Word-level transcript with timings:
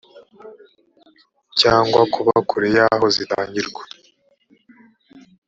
cyangwa 1.59 2.01
kuba 2.13 2.33
kure 2.49 2.67
y 2.75 2.79
aho 2.87 3.05
zitangirwa 3.15 3.83